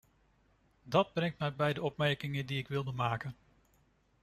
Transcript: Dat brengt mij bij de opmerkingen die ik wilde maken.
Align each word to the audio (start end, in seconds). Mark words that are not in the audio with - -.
Dat 0.83 1.13
brengt 1.13 1.39
mij 1.39 1.55
bij 1.55 1.73
de 1.73 1.81
opmerkingen 1.81 2.45
die 2.45 2.57
ik 2.57 2.67
wilde 2.67 2.91
maken. 2.91 3.35